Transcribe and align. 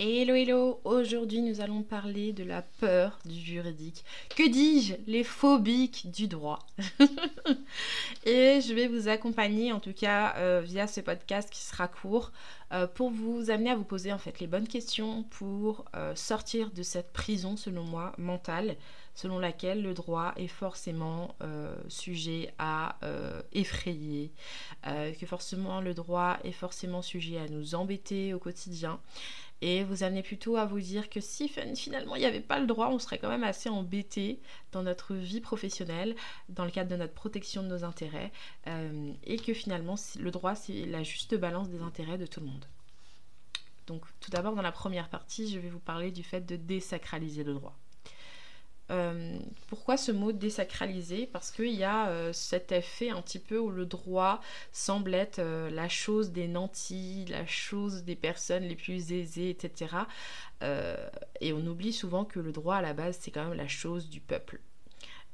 Hello 0.00 0.36
hello, 0.36 0.80
aujourd'hui 0.84 1.42
nous 1.42 1.60
allons 1.60 1.82
parler 1.82 2.32
de 2.32 2.44
la 2.44 2.62
peur 2.62 3.18
du 3.24 3.34
juridique. 3.34 4.04
Que 4.36 4.48
dis-je? 4.48 4.94
Les 5.08 5.24
phobiques 5.24 6.08
du 6.12 6.28
droit. 6.28 6.60
Et 8.24 8.60
je 8.60 8.74
vais 8.74 8.86
vous 8.86 9.08
accompagner 9.08 9.72
en 9.72 9.80
tout 9.80 9.92
cas 9.92 10.36
euh, 10.36 10.60
via 10.64 10.86
ce 10.86 11.00
podcast 11.00 11.50
qui 11.50 11.62
sera 11.62 11.88
court 11.88 12.30
euh, 12.72 12.86
pour 12.86 13.10
vous 13.10 13.50
amener 13.50 13.70
à 13.70 13.74
vous 13.74 13.82
poser 13.82 14.12
en 14.12 14.18
fait 14.18 14.38
les 14.38 14.46
bonnes 14.46 14.68
questions 14.68 15.24
pour 15.30 15.84
euh, 15.96 16.14
sortir 16.14 16.70
de 16.70 16.84
cette 16.84 17.12
prison 17.12 17.56
selon 17.56 17.82
moi 17.82 18.12
mentale 18.18 18.76
selon 19.16 19.40
laquelle 19.40 19.82
le 19.82 19.94
droit 19.94 20.32
est 20.36 20.46
forcément 20.46 21.34
sujet 21.88 22.54
à 22.60 23.00
effrayer, 23.50 24.30
que 24.84 25.26
forcément 25.26 25.80
le 25.80 25.92
droit 25.92 26.38
est 26.44 26.52
forcément 26.52 27.02
sujet 27.02 27.36
à 27.38 27.48
nous 27.48 27.74
embêter 27.74 28.32
au 28.32 28.38
quotidien 28.38 29.00
et 29.60 29.82
vous 29.84 30.02
amenez 30.02 30.22
plutôt 30.22 30.56
à 30.56 30.64
vous 30.64 30.80
dire 30.80 31.10
que 31.10 31.20
si 31.20 31.48
finalement 31.48 32.14
il 32.16 32.20
n'y 32.20 32.26
avait 32.26 32.40
pas 32.40 32.60
le 32.60 32.66
droit, 32.66 32.88
on 32.88 32.98
serait 32.98 33.18
quand 33.18 33.28
même 33.28 33.44
assez 33.44 33.68
embêté 33.68 34.40
dans 34.72 34.82
notre 34.82 35.14
vie 35.14 35.40
professionnelle, 35.40 36.14
dans 36.48 36.64
le 36.64 36.70
cadre 36.70 36.90
de 36.90 36.96
notre 36.96 37.14
protection 37.14 37.62
de 37.62 37.68
nos 37.68 37.84
intérêts, 37.84 38.32
euh, 38.66 39.12
et 39.24 39.36
que 39.36 39.54
finalement 39.54 39.96
le 40.18 40.30
droit 40.30 40.54
c'est 40.54 40.86
la 40.86 41.02
juste 41.02 41.34
balance 41.34 41.68
des 41.68 41.80
intérêts 41.80 42.18
de 42.18 42.26
tout 42.26 42.40
le 42.40 42.46
monde. 42.46 42.64
Donc 43.86 44.02
tout 44.20 44.30
d'abord 44.30 44.54
dans 44.54 44.62
la 44.62 44.72
première 44.72 45.08
partie, 45.08 45.50
je 45.50 45.58
vais 45.58 45.70
vous 45.70 45.80
parler 45.80 46.10
du 46.10 46.22
fait 46.22 46.42
de 46.42 46.56
désacraliser 46.56 47.42
le 47.42 47.54
droit. 47.54 47.76
Euh, 48.90 49.38
pourquoi 49.68 49.96
ce 49.96 50.10
mot 50.10 50.32
désacralisé? 50.32 51.26
Parce 51.26 51.50
qu'il 51.50 51.74
y 51.74 51.84
a 51.84 52.08
euh, 52.08 52.32
cet 52.32 52.72
effet 52.72 53.10
un 53.10 53.22
petit 53.22 53.38
peu 53.38 53.58
où 53.58 53.70
le 53.70 53.86
droit 53.86 54.40
semble 54.72 55.14
être 55.14 55.38
euh, 55.38 55.70
la 55.70 55.88
chose 55.88 56.32
des 56.32 56.48
nantis, 56.48 57.26
la 57.28 57.46
chose 57.46 58.02
des 58.04 58.16
personnes 58.16 58.64
les 58.64 58.76
plus 58.76 59.12
aisées, 59.12 59.50
etc. 59.50 59.88
et 61.40 61.52
on 61.52 61.64
oublie 61.66 61.92
souvent 61.92 62.24
que 62.24 62.40
le 62.40 62.50
droit 62.50 62.76
à 62.76 62.82
la 62.82 62.92
base 62.92 63.18
c'est 63.20 63.30
quand 63.30 63.44
même 63.44 63.56
la 63.56 63.68
chose 63.68 64.08
du 64.10 64.20
peuple. 64.20 64.60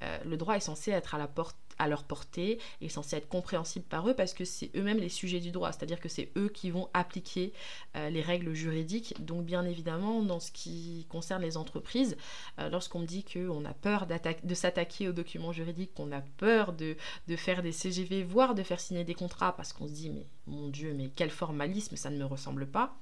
le 0.02 0.36
droit 0.36 0.56
est 0.56 0.60
censé 0.60 0.90
être 0.90 1.14
à 1.14 1.18
la 1.18 1.28
porte 1.28 1.56
à 1.84 1.88
leur 1.88 2.04
portée 2.04 2.58
et 2.80 2.88
censé 2.88 3.16
être 3.16 3.28
compréhensible 3.28 3.84
par 3.84 4.08
eux 4.08 4.14
parce 4.14 4.32
que 4.32 4.44
c'est 4.44 4.70
eux-mêmes 4.74 4.98
les 4.98 5.10
sujets 5.10 5.40
du 5.40 5.50
droit, 5.50 5.70
c'est-à-dire 5.70 6.00
que 6.00 6.08
c'est 6.08 6.30
eux 6.36 6.48
qui 6.48 6.70
vont 6.70 6.88
appliquer 6.94 7.52
euh, 7.96 8.08
les 8.08 8.22
règles 8.22 8.54
juridiques. 8.54 9.14
Donc 9.24 9.44
bien 9.44 9.64
évidemment, 9.66 10.22
dans 10.22 10.40
ce 10.40 10.50
qui 10.50 11.06
concerne 11.10 11.42
les 11.42 11.56
entreprises, 11.58 12.16
euh, 12.58 12.70
lorsqu'on 12.70 13.00
me 13.00 13.06
dit 13.06 13.22
qu'on 13.22 13.64
a 13.66 13.74
peur 13.74 14.06
de 14.06 14.54
s'attaquer 14.54 15.08
aux 15.08 15.12
documents 15.12 15.52
juridiques, 15.52 15.92
qu'on 15.94 16.10
a 16.10 16.22
peur 16.38 16.72
de, 16.72 16.96
faire 17.36 17.62
des 17.62 17.72
CGV, 17.72 18.24
voire 18.24 18.54
de 18.54 18.62
faire 18.62 18.80
signer 18.80 19.04
des 19.04 19.14
contrats, 19.14 19.54
parce 19.54 19.72
qu'on 19.74 19.86
se 19.86 19.92
dit 19.92 20.08
mais 20.08 20.26
mon 20.46 20.68
Dieu, 20.68 20.94
mais 20.94 21.10
quel 21.14 21.30
formalisme, 21.30 21.96
ça 21.96 22.08
ne 22.08 22.16
me 22.16 22.24
ressemble 22.24 22.66
pas. 22.66 22.96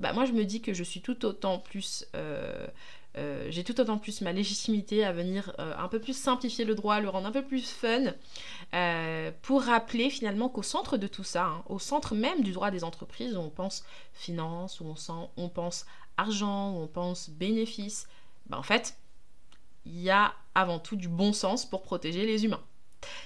Bah, 0.00 0.12
moi 0.12 0.24
je 0.24 0.32
me 0.32 0.44
dis 0.44 0.60
que 0.60 0.74
je 0.74 0.82
suis 0.82 1.00
tout 1.00 1.24
autant 1.24 1.60
plus 1.60 2.04
euh, 2.16 2.66
euh, 3.16 3.46
j'ai 3.50 3.62
tout 3.62 3.80
autant 3.80 3.98
plus 3.98 4.20
ma 4.22 4.32
légitimité 4.32 5.04
à 5.04 5.12
venir 5.12 5.52
euh, 5.58 5.72
un 5.78 5.88
peu 5.88 6.00
plus 6.00 6.16
simplifier 6.16 6.64
le 6.64 6.74
droit, 6.74 7.00
le 7.00 7.08
rendre 7.08 7.26
un 7.28 7.32
peu 7.32 7.44
plus 7.44 7.70
fun, 7.70 8.12
euh, 8.74 9.30
pour 9.42 9.62
rappeler 9.62 10.10
finalement 10.10 10.48
qu'au 10.48 10.62
centre 10.62 10.96
de 10.96 11.06
tout 11.06 11.22
ça, 11.22 11.46
hein, 11.46 11.64
au 11.68 11.78
centre 11.78 12.14
même 12.14 12.42
du 12.42 12.52
droit 12.52 12.70
des 12.70 12.82
entreprises, 12.82 13.36
on 13.36 13.50
pense 13.50 13.84
finance, 14.12 14.80
où 14.80 14.86
on, 14.86 14.96
sent, 14.96 15.12
on 15.36 15.48
pense 15.48 15.86
argent, 16.16 16.74
on 16.74 16.88
pense 16.88 17.30
bénéfice, 17.30 18.08
ben, 18.46 18.58
en 18.58 18.62
fait, 18.62 18.96
il 19.86 20.00
y 20.00 20.10
a 20.10 20.34
avant 20.54 20.78
tout 20.78 20.96
du 20.96 21.08
bon 21.08 21.32
sens 21.32 21.66
pour 21.66 21.82
protéger 21.82 22.26
les 22.26 22.44
humains. 22.44 22.62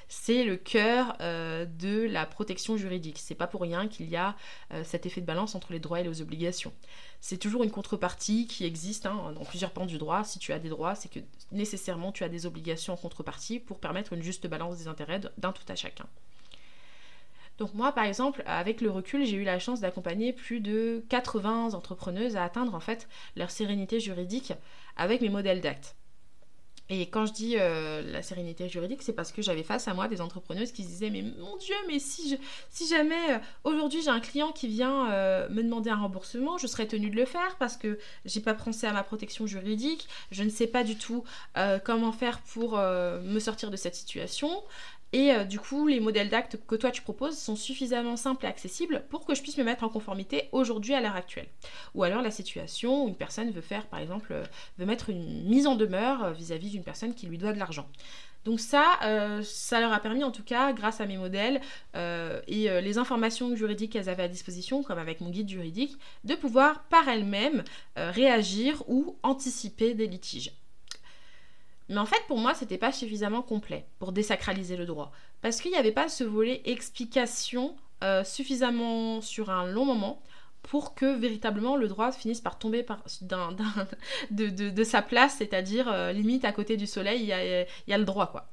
C'est 0.09 0.45
le 0.45 0.57
cœur 0.57 1.17
de 1.19 2.07
la 2.09 2.27
protection 2.27 2.77
juridique. 2.77 3.19
C'est 3.19 3.35
pas 3.35 3.47
pour 3.47 3.61
rien 3.61 3.89
qu'il 3.89 4.09
y 4.09 4.17
a 4.17 4.37
cet 4.85 5.07
effet 5.07 5.21
de 5.21 5.27
balance 5.27 5.55
entre 5.55 5.73
les 5.73 5.81
droits 5.81 6.01
et 6.01 6.05
les 6.05 6.23
obligations 6.23 6.73
c'est 7.21 7.39
toujours 7.39 7.65
une 7.65 7.71
contrepartie 7.71 8.47
qui 8.47 8.65
existe 8.65 9.07
hein, 9.07 9.33
dans 9.35 9.45
plusieurs 9.45 9.73
pans 9.73 9.87
du 9.87 9.99
droit. 9.99 10.25
Si 10.25 10.39
tu 10.39 10.53
as 10.53 10.59
des 10.59 10.69
droits, 10.69 10.95
c'est 10.95 11.11
que 11.11 11.21
nécessairement 11.51 12.13
tu 12.13 12.25
as 12.25 12.29
des 12.29 12.47
obligations 12.47 12.93
en 12.93 12.97
contrepartie 12.97 13.59
pour 13.59 13.81
permettre 13.81 14.13
une 14.13 14.23
juste 14.23 14.47
balance 14.47 14.79
des 14.79 14.89
intérêts 14.89 15.21
d'un 15.37 15.53
tout 15.53 15.65
à 15.69 15.75
chacun. 15.75 16.07
Donc 17.59 17.75
moi, 17.75 17.91
par 17.91 18.05
exemple, 18.05 18.45
avec 18.47 18.81
le 18.81 18.91
recul, 18.91 19.25
j'ai 19.25 19.37
eu 19.37 19.43
la 19.43 19.59
chance 19.59 19.81
d'accompagner 19.81 20.33
plus 20.33 20.61
de 20.61 21.05
80 21.09 21.75
entrepreneuses 21.75 22.37
à 22.37 22.45
atteindre 22.45 22.75
en 22.75 22.81
fait 22.81 23.09
leur 23.35 23.51
sérénité 23.51 23.99
juridique 23.99 24.53
avec 24.97 25.21
mes 25.21 25.29
modèles 25.29 25.61
d'actes. 25.61 25.97
Et 26.91 27.07
quand 27.09 27.27
je 27.27 27.33
dis 27.33 27.57
euh, 27.59 28.03
la 28.13 28.23
sérénité 28.23 28.69
juridique, 28.69 29.03
c'est 29.03 29.13
parce 29.13 29.31
que 29.31 29.43
j'avais 29.43 29.63
face 29.63 29.89
à 29.89 29.95
moi 29.95 30.09
des 30.09 30.23
entrepreneuses 30.23 30.73
qui 30.73 30.85
se 30.85 30.89
disaient 30.89 31.11
Mais 31.11 31.23
mon 31.23 31.57
Dieu, 31.59 31.75
mais 31.87 31.99
si, 31.99 32.31
je, 32.31 32.37
si 32.71 32.89
jamais 32.89 33.35
euh, 33.35 33.39
aujourd'hui 33.65 34.01
j'ai 34.01 34.09
un 34.09 34.21
client 34.21 34.53
qui 34.53 34.69
vient 34.69 35.11
euh, 35.11 35.49
me 35.51 35.63
demander 35.63 35.91
un 35.91 35.97
remboursement, 35.97 36.57
je 36.57 36.67
serais 36.67 36.87
tenue 36.87 37.11
de 37.11 37.17
le 37.17 37.27
faire 37.27 37.57
parce 37.59 37.77
que 37.77 37.99
j'ai 38.25 38.41
pas 38.41 38.55
pensé 38.55 38.87
à 38.87 38.93
ma 38.93 39.03
protection 39.03 39.47
juridique, 39.47 40.09
je 40.31 40.43
ne 40.43 40.49
sais 40.51 40.67
pas 40.67 40.85
du 40.85 40.97
tout 40.97 41.25
comment 41.85 42.13
faire 42.13 42.41
pour 42.41 42.77
me 42.79 43.39
sortir 43.39 43.71
de 43.71 43.77
cette 43.77 43.95
situation. 43.95 44.51
Et 45.13 45.33
euh, 45.33 45.45
du 45.45 45.59
coup, 45.59 45.87
les 45.87 46.01
modèles 46.01 46.29
d'actes 46.29 46.59
que 46.67 46.75
toi 46.75 46.91
tu 46.91 47.03
proposes 47.03 47.39
sont 47.39 47.57
suffisamment 47.57 48.17
simples 48.17 48.45
et 48.45 48.49
accessibles 48.49 49.05
pour 49.09 49.25
que 49.25 49.35
je 49.35 49.43
puisse 49.43 49.57
me 49.57 49.65
mettre 49.65 49.85
en 49.85 49.89
conformité 49.89 50.49
aujourd'hui 50.53 50.95
à 50.95 51.01
l'heure 51.01 51.17
actuelle. 51.17 51.49
Ou 51.95 52.03
alors 52.03 52.21
la 52.21 52.31
situation 52.31 53.05
où 53.05 53.09
une 53.09 53.17
personne 53.17 53.51
veut 53.51 53.63
faire, 53.63 53.87
par 53.87 54.01
exemple, 54.01 54.33
euh, 54.33 54.45
veut 54.79 54.87
mettre 54.87 55.09
une 55.11 55.49
mise 55.49 55.67
en 55.67 55.77
demeure 55.77 56.25
euh, 56.25 56.33
vis-à-vis 56.33 56.71
d'une 56.71 56.85
personne 56.85 57.15
qui 57.15 57.27
lui 57.27 57.39
doit 57.39 57.53
de 57.53 57.59
l'argent. 57.59 57.89
Donc 58.45 58.61
ça, 58.61 58.99
ça 59.43 59.81
leur 59.81 59.93
a 59.93 60.01
permis 60.01 60.25
en 60.25 60.31
tout 60.31 60.45
cas, 60.45 60.73
grâce 60.73 61.03
à 61.03 61.07
mes 61.07 61.19
modèles 61.19 61.61
et 61.95 62.81
les 62.81 62.97
informations 62.97 63.55
juridiques 63.55 63.93
qu'elles 63.93 64.09
avaient 64.09 64.23
à 64.23 64.29
disposition, 64.29 64.83
comme 64.83 64.99
avec 64.99 65.21
mon 65.21 65.29
guide 65.29 65.51
juridique, 65.51 65.99
de 66.25 66.35
pouvoir 66.35 66.85
par 66.85 67.09
elles-mêmes 67.09 67.63
réagir 67.97 68.85
ou 68.87 69.17
anticiper 69.23 69.93
des 69.93 70.07
litiges. 70.07 70.53
Mais 71.89 71.99
en 71.99 72.07
fait, 72.07 72.21
pour 72.27 72.39
moi, 72.39 72.55
c'était 72.55 72.79
pas 72.79 72.93
suffisamment 72.93 73.43
complet 73.43 73.87
pour 73.99 74.13
désacraliser 74.13 74.77
le 74.77 74.85
droit. 74.85 75.11
Parce 75.41 75.61
qu'il 75.61 75.71
n'y 75.71 75.77
avait 75.77 75.93
pas 75.93 76.09
ce 76.09 76.25
volet 76.25 76.61
explication 76.65 77.77
euh, 78.05 78.25
suffisamment 78.25 79.21
sur 79.21 79.51
un 79.51 79.67
long 79.67 79.85
moment 79.85 80.23
pour 80.63 80.95
que 80.95 81.17
véritablement 81.17 81.77
le 81.77 81.89
droit 81.89 82.13
finisse 82.13 82.41
par 82.41 82.59
tomber 82.59 82.85
de, 84.31 84.85
sa 84.85 85.03
place, 85.03 85.37
c'est-à-dire 85.39 85.91
euh, 85.91 86.13
limite 86.13 86.45
à 86.45 86.53
côté 86.53 86.77
du 86.77 86.87
soleil, 86.87 87.23
il 87.23 87.27
y 87.27 87.93
a, 87.93 87.99
le 87.99 88.05
droit 88.05 88.27
quoi. 88.27 88.49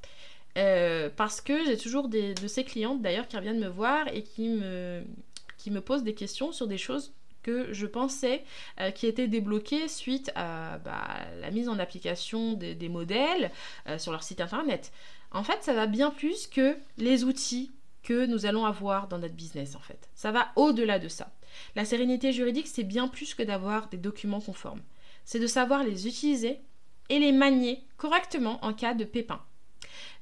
Euh, 0.57 1.09
parce 1.13 1.41
que 1.41 1.65
j'ai 1.65 1.77
toujours 1.77 2.07
des, 2.07 2.33
de 2.33 2.47
ces 2.47 2.63
clientes 2.63 3.01
d'ailleurs 3.01 3.27
qui 3.27 3.35
reviennent 3.35 3.59
me 3.59 3.67
voir 3.67 4.07
et 4.13 4.23
qui 4.23 4.47
me 4.47 5.81
posent 5.81 6.03
des 6.03 6.13
questions 6.13 6.53
sur 6.53 6.67
des 6.67 6.77
choses 6.77 7.11
que 7.45 7.71
je 7.71 7.85
pensais 7.85 8.43
euh, 8.81 8.89
qui 8.89 9.05
étaient 9.05 9.27
débloqués 9.27 9.87
suite 9.87 10.31
à 10.33 10.79
bah, 10.79 11.05
la 11.39 11.51
mise 11.51 11.69
en 11.69 11.77
application 11.77 12.53
des, 12.53 12.89
modèles 12.89 13.51
euh, 13.87 13.99
sur 13.99 14.11
leur 14.11 14.23
site 14.23 14.41
internet. 14.41 14.91
En 15.31 15.43
fait, 15.43 15.61
ça 15.61 15.73
va 15.73 15.85
bien 15.85 16.09
plus 16.09 16.47
que 16.47 16.75
les 16.97 17.23
outils 17.23 17.71
que 18.01 18.25
nous 18.25 18.47
allons 18.47 18.65
avoir 18.65 19.07
dans 19.07 19.19
notre 19.19 19.35
business 19.35 19.75
en 19.75 19.79
fait. 19.79 20.09
Ça 20.15 20.31
va 20.31 20.47
au-delà 20.55 20.97
de 20.97 21.07
ça. 21.07 21.31
La 21.75 21.85
sérénité 21.85 22.31
juridique, 22.33 22.67
c'est 22.67 22.83
bien 22.83 23.07
plus 23.07 23.35
que 23.35 23.43
d'avoir 23.43 23.89
des 23.89 23.97
documents 23.97 24.41
conformes. 24.41 24.81
C'est 25.23 25.39
de 25.39 25.47
savoir 25.47 25.83
les 25.83 26.07
utiliser 26.07 26.59
et 27.09 27.19
les 27.19 27.31
manier 27.31 27.83
correctement 27.97 28.63
en 28.65 28.73
cas 28.73 28.95
de 28.95 29.03
pépin. 29.03 29.41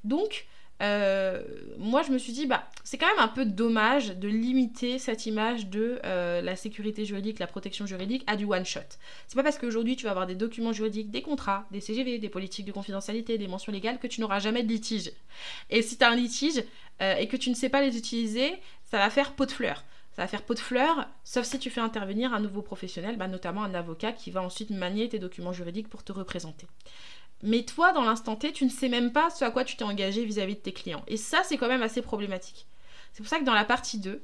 Donc, 0.04 0.46
euh, 0.82 1.42
moi 1.78 2.02
je 2.02 2.10
me 2.10 2.18
suis 2.18 2.32
dit 2.32 2.46
bah 2.46 2.68
c'est 2.82 2.98
quand 2.98 3.06
même 3.06 3.20
un 3.20 3.28
peu 3.28 3.44
dommage 3.44 4.08
de 4.16 4.26
limiter 4.26 4.98
cette 4.98 5.24
image 5.24 5.68
de 5.68 6.00
euh, 6.04 6.42
la 6.42 6.56
sécurité 6.56 7.04
juridique, 7.04 7.38
la 7.38 7.46
protection 7.46 7.86
juridique 7.86 8.24
à 8.26 8.36
du 8.36 8.44
one 8.44 8.64
shot. 8.64 8.80
C'est 9.28 9.36
pas 9.36 9.44
parce 9.44 9.58
qu'aujourd'hui 9.58 9.96
tu 9.96 10.04
vas 10.04 10.10
avoir 10.10 10.26
des 10.26 10.34
documents 10.34 10.72
juridiques, 10.72 11.10
des 11.10 11.22
contrats, 11.22 11.66
des 11.70 11.80
CGV, 11.80 12.18
des 12.18 12.28
politiques 12.28 12.66
de 12.66 12.72
confidentialité, 12.72 13.38
des 13.38 13.46
mentions 13.46 13.72
légales 13.72 13.98
que 13.98 14.08
tu 14.08 14.20
n'auras 14.20 14.40
jamais 14.40 14.62
de 14.62 14.68
litige. 14.68 15.12
Et 15.70 15.82
si 15.82 15.96
tu 15.96 16.04
as 16.04 16.10
un 16.10 16.16
litige 16.16 16.64
euh, 17.00 17.16
et 17.16 17.28
que 17.28 17.36
tu 17.36 17.50
ne 17.50 17.54
sais 17.54 17.68
pas 17.68 17.80
les 17.80 17.96
utiliser, 17.96 18.52
ça 18.84 18.98
va 18.98 19.10
faire 19.10 19.32
peau 19.32 19.46
de 19.46 19.52
fleurs. 19.52 19.84
Ça 20.16 20.22
va 20.22 20.28
faire 20.28 20.42
peau 20.42 20.54
de 20.54 20.60
fleurs, 20.60 21.08
sauf 21.24 21.44
si 21.44 21.58
tu 21.58 21.70
fais 21.70 21.80
intervenir 21.80 22.32
un 22.32 22.38
nouveau 22.38 22.62
professionnel, 22.62 23.16
bah, 23.16 23.26
notamment 23.26 23.64
un 23.64 23.74
avocat 23.74 24.12
qui 24.12 24.30
va 24.30 24.42
ensuite 24.42 24.70
manier 24.70 25.08
tes 25.08 25.18
documents 25.18 25.52
juridiques 25.52 25.88
pour 25.88 26.04
te 26.04 26.12
représenter. 26.12 26.68
Mais 27.46 27.62
toi, 27.62 27.92
dans 27.92 28.04
l'instant 28.04 28.36
T, 28.36 28.52
tu 28.52 28.64
ne 28.64 28.70
sais 28.70 28.88
même 28.88 29.12
pas 29.12 29.28
ce 29.28 29.44
à 29.44 29.50
quoi 29.50 29.64
tu 29.64 29.76
t'es 29.76 29.84
engagé 29.84 30.24
vis-à-vis 30.24 30.54
de 30.54 30.60
tes 30.60 30.72
clients. 30.72 31.04
Et 31.06 31.18
ça, 31.18 31.42
c'est 31.44 31.58
quand 31.58 31.68
même 31.68 31.82
assez 31.82 32.00
problématique. 32.00 32.66
C'est 33.12 33.22
pour 33.22 33.28
ça 33.28 33.38
que 33.38 33.44
dans 33.44 33.52
la 33.52 33.66
partie 33.66 33.98
2 33.98 34.22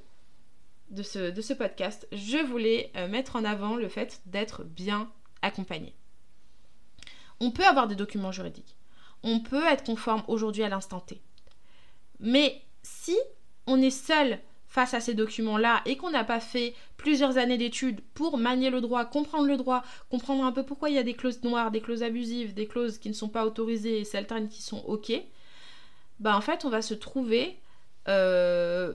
de 0.88 1.02
ce, 1.02 1.30
de 1.30 1.42
ce 1.42 1.52
podcast, 1.52 2.08
je 2.12 2.38
voulais 2.38 2.90
euh, 2.96 3.08
mettre 3.08 3.36
en 3.36 3.44
avant 3.44 3.76
le 3.76 3.90
fait 3.90 4.22
d'être 4.24 4.64
bien 4.64 5.12
accompagné. 5.42 5.94
On 7.40 7.50
peut 7.50 7.66
avoir 7.66 7.88
des 7.88 7.94
documents 7.94 8.32
juridiques. 8.32 8.78
On 9.22 9.40
peut 9.40 9.66
être 9.66 9.84
conforme 9.84 10.24
aujourd'hui 10.26 10.62
à 10.62 10.70
l'instant 10.70 11.00
T. 11.00 11.20
Mais 12.20 12.62
si 12.82 13.18
on 13.66 13.82
est 13.82 13.90
seul 13.90 14.40
face 14.70 14.94
à 14.94 15.00
ces 15.00 15.14
documents-là 15.14 15.82
et 15.84 15.96
qu'on 15.96 16.10
n'a 16.10 16.24
pas 16.24 16.40
fait 16.40 16.74
plusieurs 16.96 17.36
années 17.36 17.58
d'études 17.58 18.00
pour 18.14 18.38
manier 18.38 18.70
le 18.70 18.80
droit, 18.80 19.04
comprendre 19.04 19.46
le 19.46 19.56
droit, 19.56 19.82
comprendre 20.10 20.44
un 20.44 20.52
peu 20.52 20.62
pourquoi 20.62 20.88
il 20.88 20.94
y 20.94 20.98
a 20.98 21.02
des 21.02 21.14
clauses 21.14 21.42
noires, 21.42 21.72
des 21.72 21.80
clauses 21.80 22.04
abusives, 22.04 22.54
des 22.54 22.68
clauses 22.68 22.98
qui 22.98 23.08
ne 23.08 23.14
sont 23.14 23.28
pas 23.28 23.44
autorisées 23.44 23.98
et 23.98 24.04
certaines 24.04 24.48
qui 24.48 24.62
sont 24.62 24.78
ok, 24.86 25.12
bah 26.20 26.36
en 26.36 26.40
fait 26.40 26.64
on 26.64 26.70
va 26.70 26.82
se 26.82 26.94
trouver 26.94 27.58
euh, 28.08 28.94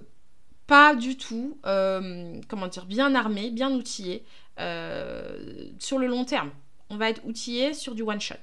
pas 0.66 0.96
du 0.96 1.18
tout, 1.18 1.58
euh, 1.66 2.40
comment 2.48 2.68
dire, 2.68 2.86
bien 2.86 3.14
armé, 3.14 3.52
bien 3.52 3.72
outillé, 3.72 4.24
euh, 4.60 5.70
sur 5.78 6.00
le 6.00 6.08
long 6.08 6.26
terme. 6.26 6.52
On 6.90 6.98
va 6.98 7.10
être 7.10 7.24
outillé 7.26 7.74
sur 7.74 7.96
du 7.96 8.02
one 8.02 8.22
shot. 8.22 8.36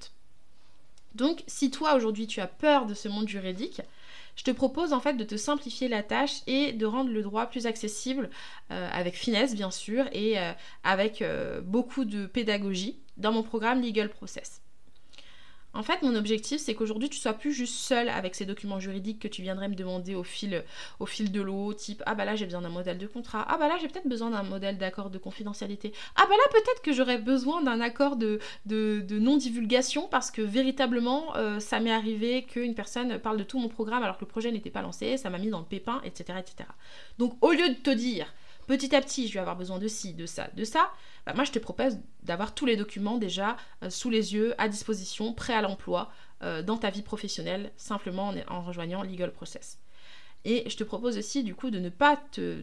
Donc, 1.14 1.42
si 1.46 1.70
toi 1.70 1.94
aujourd'hui 1.94 2.26
tu 2.26 2.40
as 2.40 2.46
peur 2.46 2.86
de 2.86 2.94
ce 2.94 3.08
monde 3.08 3.28
juridique, 3.28 3.82
je 4.36 4.44
te 4.44 4.50
propose 4.50 4.92
en 4.92 5.00
fait 5.00 5.14
de 5.14 5.24
te 5.24 5.36
simplifier 5.36 5.88
la 5.88 6.02
tâche 6.02 6.42
et 6.46 6.72
de 6.72 6.86
rendre 6.86 7.10
le 7.10 7.22
droit 7.22 7.46
plus 7.46 7.66
accessible 7.66 8.30
euh, 8.70 8.88
avec 8.92 9.14
finesse 9.14 9.54
bien 9.54 9.70
sûr 9.70 10.06
et 10.12 10.38
euh, 10.38 10.52
avec 10.84 11.22
euh, 11.22 11.60
beaucoup 11.60 12.04
de 12.04 12.26
pédagogie 12.26 12.98
dans 13.16 13.32
mon 13.32 13.42
programme 13.42 13.82
Legal 13.82 14.08
Process. 14.08 14.62
En 15.74 15.82
fait, 15.82 16.02
mon 16.02 16.14
objectif, 16.14 16.60
c'est 16.60 16.74
qu'aujourd'hui, 16.74 17.08
tu 17.08 17.18
sois 17.18 17.32
plus 17.32 17.52
juste 17.52 17.74
seul 17.74 18.08
avec 18.10 18.34
ces 18.34 18.44
documents 18.44 18.78
juridiques 18.78 19.20
que 19.20 19.28
tu 19.28 19.40
viendrais 19.40 19.68
me 19.68 19.74
demander 19.74 20.14
au 20.14 20.22
fil, 20.22 20.62
de 20.98 21.40
l'eau, 21.40 21.72
type 21.72 22.02
ah 22.06 22.14
bah 22.14 22.24
là 22.24 22.36
j'ai 22.36 22.44
besoin 22.44 22.62
d'un 22.62 22.68
modèle 22.68 22.98
de 22.98 23.06
contrat, 23.06 23.46
ah 23.48 23.56
bah 23.56 23.68
là 23.68 23.76
j'ai 23.80 23.88
peut-être 23.88 24.08
besoin 24.08 24.30
d'un 24.30 24.42
modèle 24.42 24.76
d'accord 24.76 25.10
de 25.10 25.18
confidentialité, 25.18 25.92
ah 26.16 26.24
bah 26.28 26.34
là 26.36 26.50
peut-être 26.50 26.82
que 26.82 26.92
j'aurais 26.92 27.18
besoin 27.18 27.62
d'un 27.62 27.80
accord 27.80 28.16
de, 28.16 28.40
de, 28.66 29.18
non-divulgation 29.18 30.08
parce 30.08 30.30
que 30.30 30.42
véritablement 30.42 31.36
euh, 31.36 31.60
ça 31.60 31.80
m'est 31.80 31.92
arrivé 31.92 32.44
qu'une 32.44 32.74
personne 32.74 33.18
parle 33.18 33.36
de 33.36 33.44
tout 33.44 33.58
mon 33.58 33.68
programme 33.68 34.02
alors 34.02 34.16
que 34.16 34.24
le 34.24 34.30
projet 34.30 34.50
n'était 34.50 34.70
pas 34.70 34.82
lancé, 34.82 35.16
ça 35.16 35.30
m'a 35.30 35.38
mis 35.38 35.48
dans 35.48 35.60
le 35.60 35.64
pépin, 35.64 36.00
etc., 36.04 36.38
etc. 36.38 36.68
Donc 37.18 37.36
au 37.40 37.52
lieu 37.52 37.68
de 37.68 37.74
te 37.74 37.90
dire 37.90 38.32
petit 38.66 38.94
à 38.94 39.00
petit 39.00 39.28
je 39.28 39.34
vais 39.34 39.40
avoir 39.40 39.56
besoin 39.56 39.78
de 39.78 39.88
ci, 39.88 40.14
de 40.14 40.26
ça, 40.26 40.48
de 40.56 40.64
ça, 40.64 40.90
bah, 41.26 41.32
moi 41.34 41.44
je 41.44 41.52
te 41.52 41.58
propose 41.58 41.98
d'avoir 42.22 42.54
tous 42.54 42.66
les 42.66 42.76
documents 42.76 43.18
déjà 43.18 43.56
euh, 43.82 43.90
sous 43.90 44.10
les 44.10 44.34
yeux, 44.34 44.54
à 44.58 44.68
disposition, 44.68 45.32
prêts 45.32 45.54
à 45.54 45.62
l'emploi 45.62 46.10
euh, 46.42 46.62
dans 46.62 46.76
ta 46.76 46.90
vie 46.90 47.02
professionnelle, 47.02 47.72
simplement 47.76 48.32
en, 48.48 48.62
rejoignant 48.62 49.02
Legal 49.02 49.32
Process. 49.32 49.78
Et 50.44 50.68
je 50.68 50.76
te 50.76 50.82
propose 50.82 51.16
aussi 51.16 51.44
du 51.44 51.54
coup 51.54 51.70
de 51.70 51.78
ne 51.78 51.88
pas 51.88 52.16
te, 52.32 52.62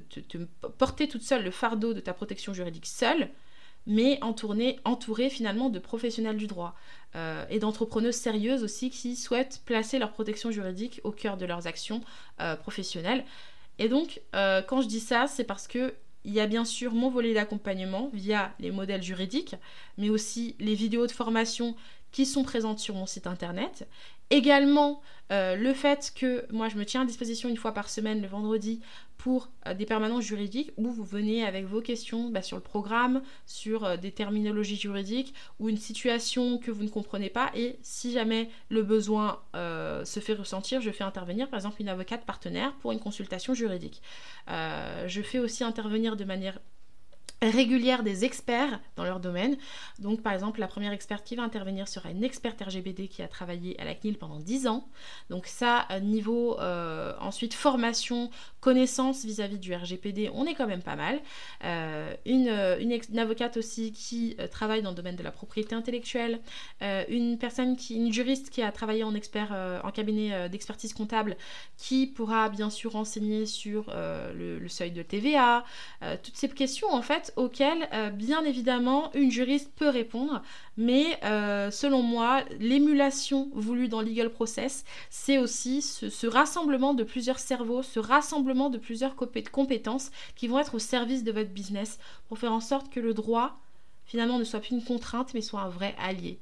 porter 0.77 1.07
toute 1.07 1.21
seule 1.21 1.44
le 1.44 1.51
fardeau 1.51 1.94
de 1.94 2.01
ta 2.01 2.13
protection 2.13 2.53
juridique 2.53 2.85
seule, 2.85 3.29
mais 3.88 4.19
entourée 4.21 5.29
finalement 5.29 5.69
de 5.69 5.79
professionnels 5.79 6.35
du 6.35 6.47
droit 6.47 6.75
euh, 7.15 7.45
et 7.50 7.59
d'entrepreneuses 7.59 8.15
sérieuses 8.15 8.63
aussi 8.63 8.89
qui 8.89 9.15
souhaitent 9.15 9.62
placer 9.65 9.97
leur 9.97 10.12
protection 10.12 10.51
juridique 10.51 11.00
au 11.05 11.12
cœur 11.12 11.38
de 11.38 11.45
leurs 11.45 11.67
actions 11.67 12.01
professionnelles. 12.59 13.23
Et 13.79 13.88
donc, 13.88 14.21
quand 14.33 14.81
je 14.81 14.88
dis 14.88 15.00
ça, 15.00 15.27
c'est 15.27 15.45
parce 15.45 15.67
que 15.67 15.94
il 16.25 16.33
y 16.33 16.39
a 16.39 16.48
bien 16.48 16.66
sûr 16.66 16.94
mon 16.94 17.10
volet 17.10 17.33
d'accompagnement 17.33 18.10
via 18.13 18.54
les 18.60 18.71
modèles 18.71 19.04
juridiques, 19.04 19.56
mais 19.98 20.10
aussi 20.10 20.56
les 20.60 20.75
vidéos 20.75 21.07
de 21.07 21.12
formation 21.12 21.75
qui 22.11 22.25
sont 22.25 22.44
présentes 22.44 22.79
sur 22.79 22.95
mon 22.95 23.06
site 23.06 23.27
internet. 23.27 23.88
Également, 24.31 25.01
euh, 25.31 25.56
le 25.56 25.73
fait 25.73 26.11
que 26.15 26.45
moi 26.51 26.69
je 26.69 26.77
me 26.77 26.85
tiens 26.85 27.01
à 27.01 27.06
disposition 27.06 27.50
une 27.50 27.57
fois 27.57 27.71
par 27.73 27.89
semaine 27.89 28.21
le 28.21 28.27
vendredi 28.27 28.79
pour 29.17 29.50
euh, 29.67 29.73
des 29.73 29.85
permanences 29.85 30.23
juridiques 30.23 30.71
où 30.77 30.89
vous 30.89 31.03
venez 31.03 31.45
avec 31.45 31.65
vos 31.65 31.81
questions 31.81 32.29
bah, 32.29 32.41
sur 32.41 32.57
le 32.57 32.63
programme, 32.63 33.21
sur 33.45 33.85
euh, 33.85 33.97
des 33.97 34.11
terminologies 34.11 34.75
juridiques 34.75 35.33
ou 35.59 35.69
une 35.69 35.77
situation 35.77 36.57
que 36.57 36.71
vous 36.71 36.83
ne 36.83 36.89
comprenez 36.89 37.29
pas 37.29 37.51
et 37.56 37.77
si 37.81 38.12
jamais 38.12 38.50
le 38.69 38.83
besoin 38.83 39.41
se 39.53 40.19
fait 40.19 40.33
ressentir, 40.33 40.81
je 40.81 40.91
fais 40.91 41.03
intervenir 41.03 41.50
par 41.50 41.57
exemple 41.57 41.81
une 41.81 41.89
avocate 41.89 42.25
partenaire 42.25 42.73
pour 42.81 42.91
une 42.91 43.00
consultation 43.00 43.53
juridique. 43.53 44.01
je 44.47 45.21
fais 45.21 45.39
aussi 45.39 45.63
intervenir 45.63 46.15
de 46.15 46.23
manière 46.23 46.59
régulière 47.41 48.03
des 48.03 48.25
experts 48.25 48.80
dans 48.95 49.03
leur 49.03 49.19
domaine. 49.19 49.57
Donc 50.00 50.21
par 50.21 50.33
exemple, 50.33 50.59
la 50.59 50.68
première 50.68 50.91
experte 50.91 51.25
qui 51.25 51.36
va 51.36 51.44
intervenir 51.44 51.88
sera 51.88 52.12
une 52.12 52.24
experte 52.24 52.62
RGBD 52.62 53.07
qui 53.07 53.21
a 53.21 53.27
travaillé 53.27 53.80
à 53.80 53.86
la 53.86 53.95
CNIL 53.95 54.18
pendant 54.18 54.39
10 54.39 54.68
ans. 54.68 54.88
Donc 55.30 55.47
ça, 55.47 55.88
niveau 56.01 56.59
euh, 56.59 57.13
ensuite 57.19 57.53
formation, 57.53 58.30
connaissance 58.59 59.24
vis-à-vis 59.24 59.57
du 59.57 59.74
RGPD, 59.74 60.30
on 60.33 60.45
est 60.45 60.53
quand 60.53 60.68
même 60.68 60.81
pas 60.81 60.95
mal. 60.95 61.19
Euh, 61.63 62.13
une, 62.25 62.50
une, 62.80 63.19
avocate 63.19 63.57
aussi 63.57 63.91
qui 63.91 64.36
euh, 64.39 64.47
travaille 64.47 64.81
dans 64.81 64.89
le 64.89 64.95
domaine 64.95 65.15
de 65.15 65.24
la 65.24 65.31
propriété 65.31 65.75
intellectuelle. 65.75 66.39
une 66.81 67.38
personne 67.38 67.75
qui, 67.75 67.95
une 67.95 68.12
juriste 68.12 68.50
qui 68.50 68.62
a 68.62 68.71
travaillé 68.71 69.03
en 69.03 69.13
expert 69.15 69.51
en 69.83 69.91
cabinet 69.91 70.50
d'expertise 70.50 70.94
comptable 70.94 71.38
qui 71.77 72.07
pourra 72.07 72.50
bien 72.50 72.69
sûr 72.69 72.94
renseigner 72.94 73.45
sur 73.45 73.94
le, 73.94 74.68
seuil 74.68 74.91
de 74.91 75.01
TVA. 75.01 75.63
toutes 76.24 76.36
ces 76.36 76.50
questions 76.50 76.89
en 76.91 77.01
fait 77.01 77.28
auxquelles, 77.35 77.87
euh, 77.93 78.09
bien 78.09 78.43
évidemment, 78.43 79.11
une 79.13 79.31
juriste 79.31 79.71
peut 79.75 79.89
répondre. 79.89 80.41
Mais 80.77 81.17
euh, 81.23 81.71
selon 81.71 82.01
moi, 82.01 82.43
l'émulation 82.59 83.49
voulue 83.53 83.87
dans 83.87 84.01
Legal 84.01 84.29
Process, 84.29 84.85
c'est 85.09 85.37
aussi 85.37 85.81
ce, 85.81 86.27
rassemblement 86.27 86.93
de 86.93 87.03
plusieurs 87.03 87.39
cerveaux, 87.39 87.83
ce 87.83 87.99
rassemblement 87.99 88.69
de 88.69 88.77
plusieurs 88.77 89.15
compétences 89.15 90.11
qui 90.35 90.47
vont 90.47 90.59
être 90.59 90.75
au 90.75 90.79
service 90.79 91.23
de 91.23 91.31
votre 91.31 91.49
business 91.49 91.99
pour 92.27 92.37
faire 92.37 92.53
en 92.53 92.61
sorte 92.61 92.89
que 92.89 92.99
le 92.99 93.13
droit 93.13 93.59
finalement 94.05 94.39
ne 94.39 94.43
soit 94.43 94.59
plus 94.59 94.71
une 94.71 94.83
contrainte 94.83 95.35
mais 95.35 95.41
soit 95.41 95.61
un 95.61 95.69
vrai 95.69 95.95
allié. 95.99 96.39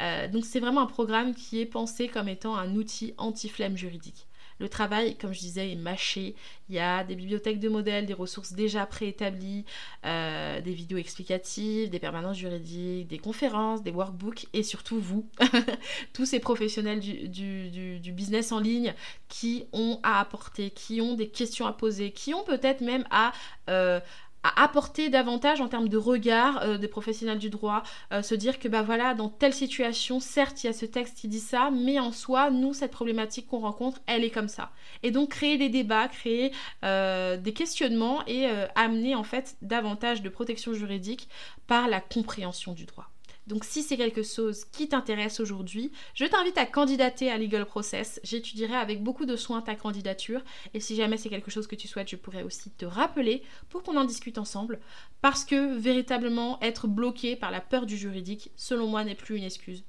Euh, 0.00 0.28
donc 0.28 0.44
c'est 0.44 0.60
vraiment 0.60 0.82
un 0.82 0.86
programme 0.86 1.34
qui 1.34 1.60
est 1.60 1.66
pensé 1.66 2.06
comme 2.06 2.28
étant 2.28 2.54
un 2.54 2.76
outil 2.76 3.14
anti-flemme 3.18 3.76
juridique. 3.76 4.27
Le 4.58 4.68
travail, 4.68 5.16
comme 5.16 5.32
je 5.32 5.40
disais, 5.40 5.72
est 5.72 5.76
mâché. 5.76 6.34
Il 6.68 6.74
y 6.74 6.78
a 6.78 7.04
des 7.04 7.14
bibliothèques 7.14 7.60
de 7.60 7.68
modèles, 7.68 8.06
des 8.06 8.14
ressources 8.14 8.52
déjà 8.52 8.86
préétablies, 8.86 9.64
euh, 10.04 10.60
des 10.60 10.72
vidéos 10.72 10.98
explicatives, 10.98 11.90
des 11.90 11.98
permanences 11.98 12.36
juridiques, 12.36 13.08
des 13.08 13.18
conférences, 13.18 13.82
des 13.82 13.90
workbooks 13.90 14.46
et 14.52 14.62
surtout 14.62 15.00
vous, 15.00 15.28
tous 16.12 16.26
ces 16.26 16.40
professionnels 16.40 17.00
du, 17.00 18.12
business 18.12 18.52
en 18.52 18.58
ligne 18.58 18.94
qui 19.28 19.64
ont 19.72 20.00
à 20.02 20.20
apporter, 20.20 20.70
qui 20.70 21.00
ont 21.00 21.14
des 21.14 21.28
questions 21.28 21.66
à 21.66 21.72
poser, 21.72 22.10
qui 22.10 22.34
ont 22.34 22.44
peut-être 22.44 22.80
même 22.80 23.04
à... 23.10 23.32
Euh, 23.68 24.00
à 24.42 24.62
apporter 24.62 25.10
davantage 25.10 25.60
en 25.60 25.68
termes 25.68 25.88
de 25.88 25.96
regard 25.96 26.62
euh, 26.62 26.78
des 26.78 26.88
professionnels 26.88 27.38
du 27.38 27.50
droit, 27.50 27.82
euh, 28.12 28.22
se 28.22 28.34
dire 28.34 28.58
que 28.58 28.68
bah 28.68 28.82
voilà, 28.82 29.14
dans 29.14 29.28
telle 29.28 29.52
situation, 29.52 30.20
certes, 30.20 30.62
il 30.62 30.68
y 30.68 30.70
a 30.70 30.72
ce 30.72 30.86
texte 30.86 31.18
qui 31.18 31.28
dit 31.28 31.40
ça, 31.40 31.70
mais 31.70 31.98
en 31.98 32.12
soi, 32.12 32.50
nous, 32.50 32.74
cette 32.74 32.92
problématique 32.92 33.48
qu'on 33.48 33.60
rencontre, 33.60 34.00
elle 34.06 34.24
est 34.24 34.30
comme 34.30 34.48
ça. 34.48 34.70
Et 35.02 35.10
donc 35.10 35.30
créer 35.30 35.58
des 35.58 35.68
débats, 35.68 36.08
créer 36.08 36.52
euh, 36.84 37.36
des 37.36 37.52
questionnements 37.52 38.22
et 38.26 38.46
amener 38.74 39.14
en 39.14 39.24
fait 39.24 39.56
davantage 39.62 40.22
de 40.22 40.28
protection 40.28 40.72
juridique 40.72 41.28
par 41.66 41.88
la 41.88 42.00
compréhension 42.00 42.72
du 42.72 42.84
droit. 42.84 43.10
Donc 43.48 43.64
si 43.64 43.82
c'est 43.82 43.96
quelque 43.96 44.22
chose 44.22 44.66
qui 44.66 44.88
t'intéresse 44.88 45.40
aujourd'hui, 45.40 45.90
je 46.12 46.26
t'invite 46.26 46.58
à 46.58 46.66
candidater 46.66 47.30
à 47.30 47.38
Legal 47.38 47.64
Process. 47.64 48.20
J'étudierai 48.22 48.74
avec 48.74 49.02
beaucoup 49.02 49.24
de 49.24 49.36
soin 49.36 49.62
ta 49.62 49.74
candidature 49.74 50.42
et 50.74 50.80
si 50.80 50.94
jamais 50.94 51.16
c'est 51.16 51.30
quelque 51.30 51.50
chose 51.50 51.66
que 51.66 51.74
tu 51.74 51.88
souhaites, 51.88 52.10
je 52.10 52.16
pourrais 52.16 52.42
aussi 52.42 52.70
te 52.70 52.84
rappeler 52.84 53.42
pour 53.70 53.82
qu'on 53.82 53.96
en 53.96 54.04
discute 54.04 54.36
ensemble 54.36 54.78
parce 55.22 55.46
que 55.46 55.78
véritablement 55.78 56.60
être 56.60 56.86
bloqué 56.86 57.36
par 57.36 57.50
la 57.50 57.62
peur 57.62 57.86
du 57.86 57.96
juridique, 57.96 58.50
selon 58.54 58.86
moi, 58.86 59.02
n'est 59.02 59.14
plus 59.14 59.38
une 59.38 59.44
excuse. 59.44 59.82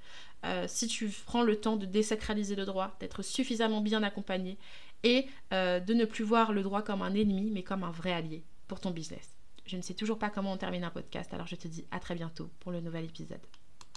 Euh, 0.46 0.64
si 0.70 0.88
tu 0.88 1.10
prends 1.26 1.44
le 1.44 1.58
temps 1.58 1.76
de 1.76 1.86
désacraliser 1.86 2.56
le 2.56 2.64
droit, 2.64 2.96
d'être 3.02 3.24
suffisamment 3.24 3.82
bien 3.82 4.04
accompagné 4.04 4.58
et 5.04 5.28
euh, 5.52 5.82
de 5.82 5.94
ne 5.94 6.06
plus 6.06 6.24
voir 6.24 6.54
le 6.54 6.64
droit 6.64 6.82
comme 6.82 7.02
un 7.02 7.14
ennemi 7.14 7.52
mais 7.52 7.64
comme 7.64 7.84
un 7.84 7.92
vrai 7.92 8.14
allié 8.14 8.42
pour 8.70 8.80
ton 8.80 8.92
business. 8.92 9.39
Je 9.70 9.78
ne 9.78 9.84
sais 9.84 9.94
toujours 9.94 10.18
pas 10.18 10.32
comment 10.32 10.52
on 10.52 10.58
termine 10.58 10.84
un 10.84 10.90
podcast, 10.90 11.32
alors 11.32 11.46
je 11.46 11.56
te 11.56 11.68
dis 11.68 11.86
à 11.92 12.00
très 12.00 12.16
bientôt 12.16 12.50
pour 12.60 12.72
le 12.72 12.82
nouvel 12.82 13.06
épisode. 13.06 13.40